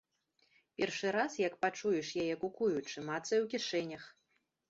[0.79, 4.03] Першы раз, як пачуеш яе кукуючы, мацай у кішэнях.